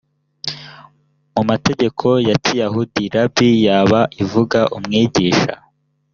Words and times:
mu 1.33 1.41
mategeko 1.49 2.07
ya 2.27 2.35
kiyahudi 2.43 3.03
rabi 3.13 3.49
yaba 3.65 3.99
ivuga 4.23 4.59
mwigisha 4.81 5.53